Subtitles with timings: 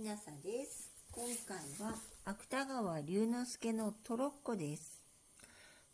[0.00, 0.90] ひなさです。
[1.12, 1.94] 今回は
[2.24, 5.04] 芥川龍之介のトロッコです。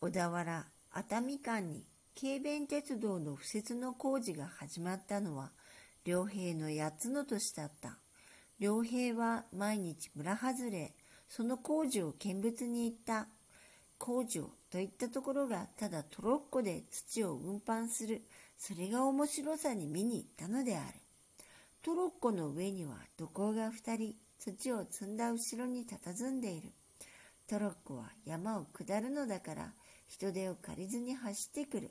[0.00, 1.82] 小田原、熱海間に
[2.14, 5.50] 軽便鉄道の敷設の工事が始まったのは、
[6.04, 7.98] 良平の8つの年だった。
[8.60, 10.94] 良平は毎日村外れ、
[11.28, 13.26] その工事を見物に行った。
[13.98, 18.22] 工場といったところがただトロッコで土を運搬する、
[18.56, 21.00] それが面白さに見に行ったのである。
[21.80, 26.72] トロッコの上には土工が二人、土を積んだ後ろに佇んでいる。
[27.46, 29.72] トロッコは山を下るのだから、
[30.08, 31.90] 人手を借りずに走ってくる。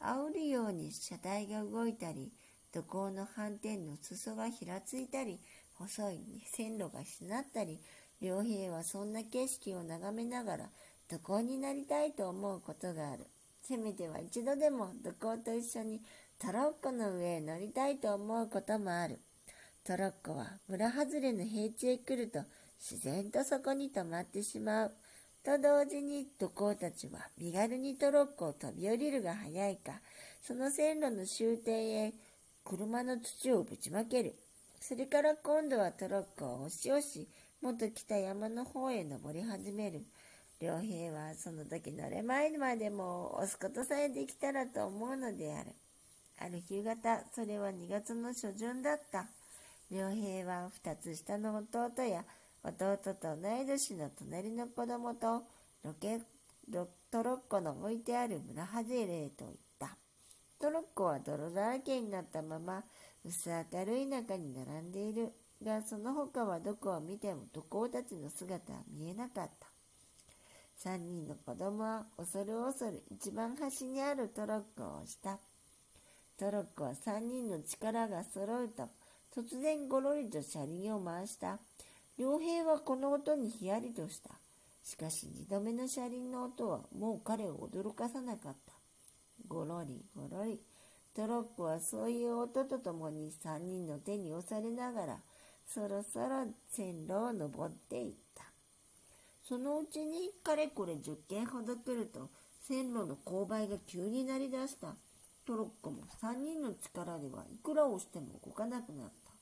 [0.00, 2.30] 煽るように車体が動いたり、
[2.72, 5.40] 土工の斑点の裾がひらついたり、
[5.74, 7.80] 細い線路がしなったり、
[8.20, 10.68] 良平はそんな景色を眺めながら、
[11.08, 13.26] 土工になりたいと思うことがある。
[13.62, 16.02] せめては一度でも土工と一緒に
[16.44, 19.20] トロッコの上へ乗りたいと思うこともある。
[19.84, 22.40] トロッコは村外れの平地へ来ると
[22.80, 24.92] 自然とそこに止まってしまう。
[25.44, 30.00] と同時に土工たちは身軽にトロッコを飛び降りるが早いか、
[30.42, 32.12] その線路の終点へ
[32.64, 34.34] 車の土をぶちまける。
[34.80, 37.28] それから今度はトロッコを押し押し、
[37.60, 40.02] もっと北山の方へ登り始める。
[40.58, 45.70] 良平はその時乗れまいまでも押すことさえできたらと思うのである。
[46.44, 49.26] ある夕方、それは2月の初旬だった。
[49.90, 52.24] 良平は2つ下の弟や
[52.64, 55.44] 弟と同い年の隣の子供と
[55.84, 56.20] ロケ
[56.68, 59.96] ロトロッコの置いてある村外れへと行った。
[60.58, 62.82] トロッコは泥だらけになったまま
[63.24, 65.30] 薄明るい中に並んでいる
[65.64, 69.68] がその他はどこを見ても土工たちの姿は見えなかった。
[70.76, 75.38] 三人の子供は恐る恐る一番端にあるトロッコを押した。
[76.42, 78.88] トロッコは三人の力が揃うと
[79.32, 81.60] 突然ごろりと車輪を回した。
[82.18, 84.30] 良平はこの音にヒヤリとした。
[84.82, 88.72] しかし二度目の車輪の音はもう彼を驚かさなかった。
[89.46, 90.58] ごろりごろり。
[91.14, 95.18] トロッコはそういう音とともに三人の手に押されながら
[95.64, 98.42] そろそろ線路を登っていった。
[99.48, 102.30] そのうちにかれこれ10軒ほど来ると
[102.66, 104.96] 線路の勾配が急になりだした。
[105.46, 109.32] トロッコも3人の力ではいくら押しても動かなくなった。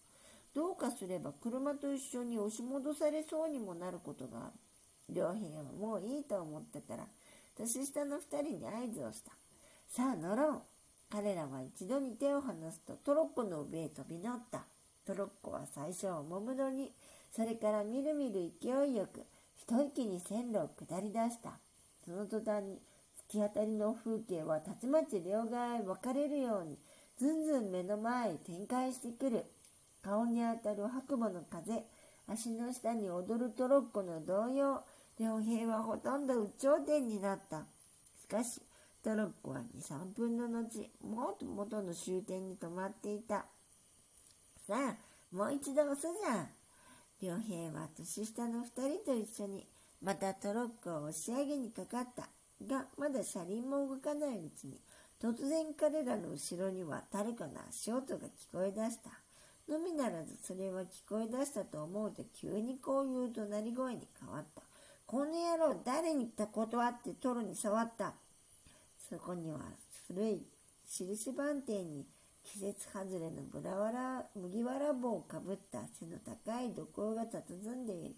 [0.55, 4.51] どうかすれば車と一緒に押し戻されそうにもなることがあ
[5.09, 5.15] る。
[5.15, 7.05] 良平はもういいと思ってから
[7.57, 9.33] 年下の2人に合図をした。
[9.89, 10.63] さあ乗ろう。
[11.11, 14.65] 彼らは一度に手を離すとトロッコの上へ飛び乗った。
[15.05, 16.93] トロッコは最初はおもむろに、
[17.33, 21.59] それからみるみる勢いよく一息に線路を下り出した。
[22.05, 22.81] その途端に
[23.31, 26.77] き当たりの風景はたちまち両側へ分かれるように
[27.17, 29.45] ずんずん目の前へ展開してくる。
[30.03, 31.85] 顔に当たる白馬の風、
[32.27, 34.81] 足の下に踊るトロッコの動揺、
[35.19, 37.67] 両平はほとんど有頂天になった。
[38.19, 38.63] しかし、
[39.03, 43.45] トロッコは2、3分の後、もっと元の終点に止まっていた。
[44.67, 44.97] さあ、
[45.31, 46.49] もう一度押すじゃん。
[47.21, 49.67] 良平は年下の2人と一緒に、
[50.01, 52.31] またトロッコを押し上げにかかった。
[52.67, 54.81] が、まだ車輪も動かないうちに、
[55.21, 59.11] 突然彼らの後ろには誰かの足音が聞こえ出した。
[59.71, 64.63] のみならずそれは聞こえ出したと思うと急にこういう怒鳴り声に変わった。
[65.07, 68.15] この野郎誰に言ったことあってトロに触った。
[69.09, 69.59] そこには
[70.09, 70.43] 古い
[70.87, 72.07] 印番店に
[72.43, 78.17] 季節外れのブラワラ麦わら帽をかぶった背の高い土工が佇んでいる。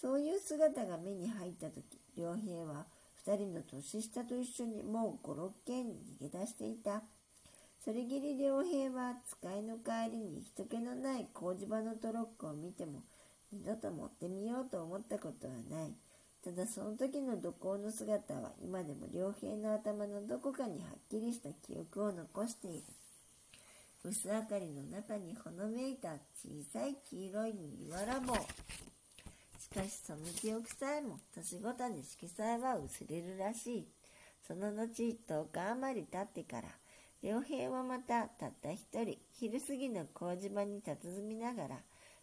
[0.00, 1.84] そういう姿が目に入った時、
[2.16, 2.86] 良平は
[3.26, 7.02] 二人の年下と一緒にもう五六軒に逃げ出していた。
[7.84, 13.02] それぎり良平は使いの帰りに人気のない工事場のトロッコを見ても
[13.52, 15.92] 二度と持ってみようと思ったことはない。
[16.44, 22.82] ただその時の土工の姿は今でも良平の頭のどこかにはっきりした記憶を残している。
[24.02, 28.34] 薄明かりの中にほのめいた小さい黄色い麦わら帽。
[28.34, 28.38] し
[29.72, 33.88] しかしその記憶さえも年ごとに色彩は薄れるらしい。
[34.44, 35.14] その後10
[35.52, 36.68] 日余り経ってから
[37.22, 41.76] 良平はまたたった一人昼過ぎの工事場に佇みながら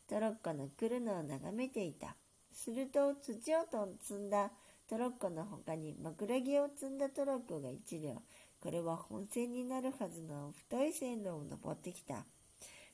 [0.09, 2.17] トロッコの来るのを眺めていた。
[2.51, 3.59] すると土を
[4.01, 4.51] 積んだ
[4.89, 8.23] トロッコの他に枕木を積んだトロッコが一両。
[8.59, 12.25] これは本線になるはずの太い線路を登ってきた。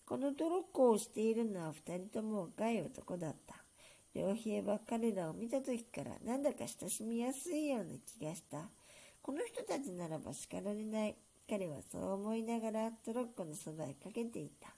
[0.05, 3.62] このトロッコをしているのは二人とも若い男だった。
[4.13, 8.69] 良平は彼らを見た時からなんだか親しみやすいような気がした。
[9.21, 11.15] この人たちならば叱られない。
[11.50, 14.69] 彼はそう思いながらトロッコのそばへかけていた。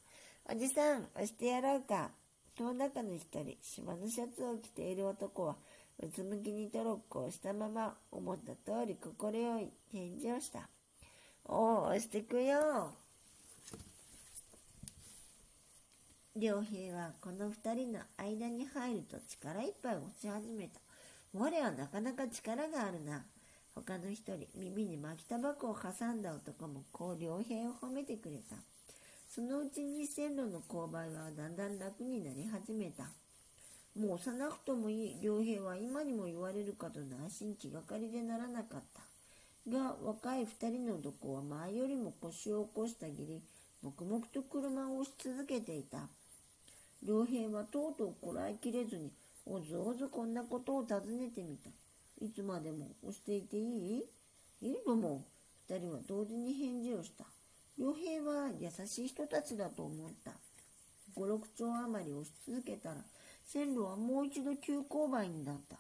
[0.52, 2.12] おじさん、押してやろうか。
[2.58, 5.56] その中の一人、島のシャツを着ている男は、
[6.00, 10.70] うつむきにトロッコをしたまま、思った通り快い返事をした。
[11.46, 13.05] おお、押してくよ。
[16.38, 20.82] 良平はこの二人の間に入ると力いっぱい押し始めた。
[21.34, 23.24] 我はなかなか力があるな。
[23.74, 28.58] 他の一人、耳に巻きタバコを挟んだ男もこう良平を褒めてくれた。
[29.30, 33.06] そのうちに線路の勾配はだんだん楽になり始めた。
[33.98, 39.72] もう幼くともいい良平は今にも言われるかと内心気がかりでならなかった。
[39.72, 43.42] が、若い二人の男は前よりも腰を起こしたぎり、
[43.82, 46.10] 黙々と車を押し続けていた。
[47.06, 49.12] 良平はとうとうこらえきれずに、
[49.46, 51.70] おずおずこんなことを尋ねてみた。
[52.20, 54.04] いつまでも押していていい？
[54.62, 55.24] いいとも。
[55.70, 57.26] 二人は同時に返事をした。
[57.78, 60.32] 良平は優しい人たちだと思った。
[61.16, 62.96] 五六丁余り押し続けたら、
[63.46, 65.78] 線路はもう一度急勾配になった。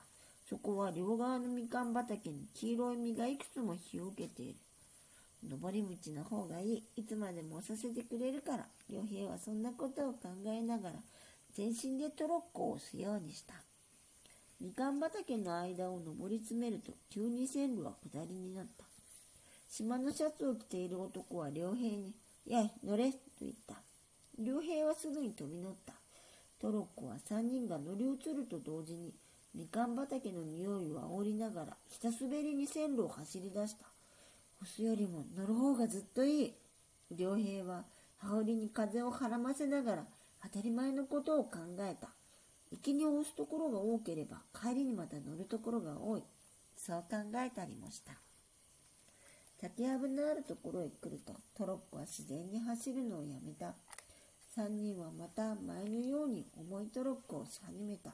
[0.48, 4.56] そこは両側のみかん畑に黄色い実がいくつも日を受けている。
[5.50, 6.83] 登り道の方がいい。
[6.98, 8.68] いつまでも押させてくれるから。
[8.89, 10.95] 良平はそんなことを考えながら、
[11.56, 13.54] 全身でトロッコを押すようにした。
[14.60, 18.84] みかん畑の間を登り詰めると、急に線路は下りになった。
[19.69, 22.13] 島のシャツを着ている男は良平に、
[22.46, 23.75] やい、乗れ、と言った。
[24.38, 25.94] 良平はすぐに飛び乗った。
[26.60, 29.13] トロッコは三人が乗り移ると同時に、
[29.54, 33.86] みかん畑の匂いを煽りながら、ひたすべりに線路を走り出した。
[34.62, 36.54] 押すよりも乗る方がずっといい。
[37.16, 37.86] 良平は
[38.18, 40.06] 羽織に風をはらませながら、
[40.51, 42.09] 当たり前のことを考えた。
[42.71, 46.24] 行きに押すところが多ければ、帰りにまた乗るところが多い。
[46.77, 48.13] そう考えたりもした。
[49.59, 53.74] 竹やぶのあるところへ来るとトロッコは自然に走るのをやめた。
[54.53, 58.12] 三人はまた前のように重いトロッコをし始めた。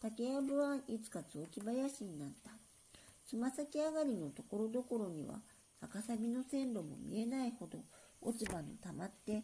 [0.00, 2.50] 竹やぶはいつか雑木林になった。
[3.26, 5.40] つま先上がりのところどころには
[5.80, 7.78] 赤サビの線路も見えないほど
[8.20, 9.42] 落ち葉の溜まって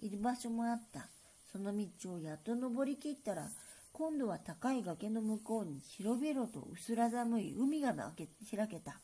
[0.00, 1.08] いる場所もあった。
[1.52, 3.48] その道をやっと登りきったら
[3.92, 8.28] 今度は高い崖の向こうに広々と薄ら寒い海が開
[8.68, 9.00] けた。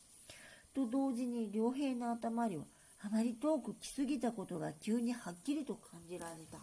[0.73, 2.63] と同時に良平の頭には
[3.03, 6.59] あまり遠く来すぎたことが急にはっきりと感じられた。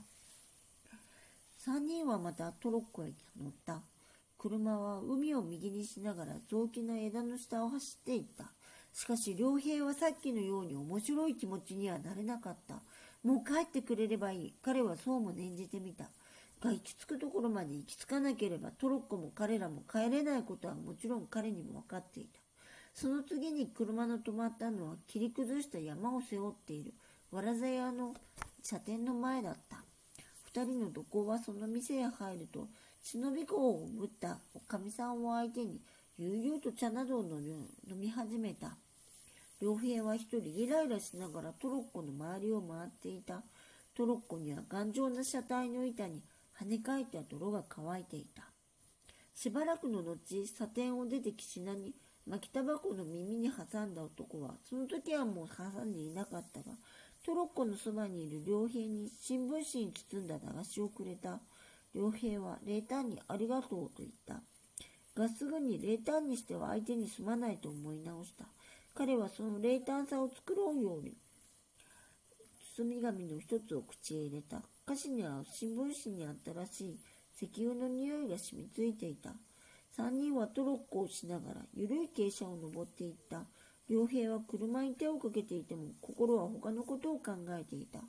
[1.59, 3.83] 三人はまたトロッコへ乗った。
[4.39, 8.45] 車は海を右にしながら雑木の枝の下を走っていった。
[8.93, 12.77] しかし良平はさっきのように面白い気持ちにはなれなかった。
[13.25, 14.55] もう帰ってくれればいい。
[14.63, 16.05] 彼はそうも念じてみた。
[16.61, 22.41] が行き着くところまで行き着かなければトロッコも彼らも帰れないことはもちろん彼にも分かっていた。
[22.95, 26.95] その次に車の止まったのは切り崩した山を背負っている
[27.33, 28.15] わらざ屋の
[28.63, 29.79] 茶店の前だった。
[30.47, 32.69] 二人の土工はその店へ入ると
[33.03, 35.81] 忍び子をぶったおかみさんを相手に
[36.17, 38.77] 悠々と茶などを飲み始めた。
[39.65, 43.43] 良平は一人イライラしながらトロッコの周りを回っていた。
[43.97, 46.23] トロッコには頑丈な車体の板に
[46.61, 48.43] 跳ね返った泥が乾いていた。
[49.35, 50.19] しばらくの後、
[50.55, 51.95] サテンを出て岸名に
[52.29, 56.77] 巻きタバコの耳に挟んだ男は、その時はもう挟んでいなかったが、
[57.25, 61.41] トロッコのそばにいる良平に新聞紙に包んだ駄菓子をくれた。
[61.95, 64.43] 良平は冷淡にありがとうと言った。
[65.19, 68.45] がすぐに冷淡にしては相手にすまないと思い直した。
[68.97, 71.17] 彼はその冷淡さを作ろうように、
[72.77, 74.63] 包み紙の一つを口へ入れた。
[74.87, 76.99] 菓子には新聞紙にあったらしい
[77.37, 79.31] 石油の匂いが染みついていた。
[79.97, 83.43] 三人はトロッコをしながら緩い傾斜を登っていった。
[83.89, 88.01] 良平は車に手をかけていても心は他のことを考えていた。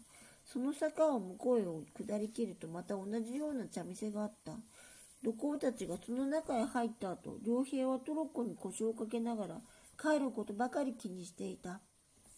[0.45, 1.63] その坂を向こうへ
[2.05, 4.53] 下りきるとまた同じような茶店があった。
[5.23, 9.61] 土工たちがその中へ入った後、良平はトロッコに腰をかけながら
[9.99, 11.81] 帰ることばかり気にしていた。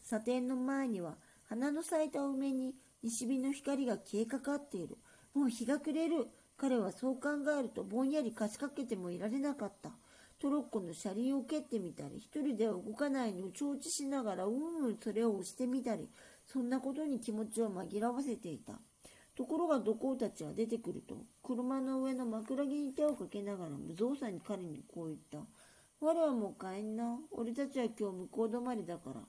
[0.03, 4.97] 査定の前には花の咲いた梅に西日の光が消えかかっている。
[5.33, 6.27] もう日が暮れる。
[6.57, 9.91] 彼はそう考えるとぼんやり貸しかけてもいられなかった。
[10.39, 16.09] トロッコの車輪を蹴ってみたり、一人では動かないのを承知しながらうんうんそれを押してみたり、
[16.45, 18.73] そんなことに気持ちを紛らわせていた。
[19.35, 25.39] ところが土工たちは出てくると、車の上の枕木に手をかけながら無造作に彼にこう言った。
[25.99, 27.19] 我はもう帰んな。
[27.31, 29.21] 俺たちは今日向こう止まりだから。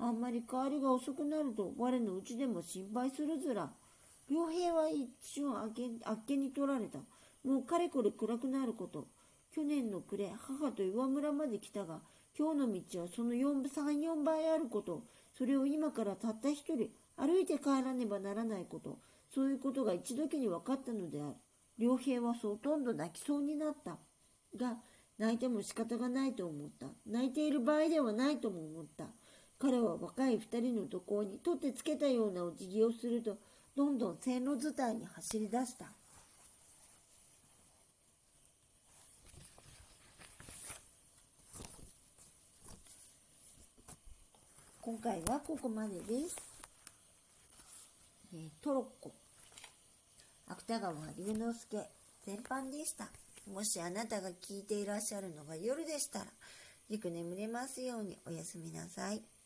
[0.00, 3.70] あんまり帰りが遅くなると我のうちでも心配するずら。
[4.28, 6.98] 良平は一瞬あっけに取られた。
[7.44, 9.06] もうかれこれ暗くなること。
[9.54, 12.00] 去年の暮れ、母と岩村まで来たが、
[12.36, 15.04] 今日の道はその4、3、4倍あること。
[15.36, 18.98] それを今からたった一人、歩いて帰らねばならないこと、
[19.32, 21.34] そういうことが一時に分かったのである。
[21.78, 23.98] 良平はほとんど泣きそうになった。
[24.56, 24.78] が、
[25.18, 26.86] 泣いても仕方がないと思った。
[27.06, 29.04] 泣いている場合ではないとも思った。
[29.58, 33.36] 彼は若い二人の渡航に取ってつけたようなお辞儀をすると、
[33.76, 35.86] どんどん線路伝いに走り出した。
[44.80, 46.36] 今回はここまでです。
[48.32, 49.12] えー、トロッコ、
[50.46, 51.90] 芥川龍之介
[52.24, 53.08] 全般でした。
[53.52, 56.26] もしあなたが聞いていらっしゃるのが夜でしたら、
[56.88, 59.37] よく眠れますようにおやすみなさい。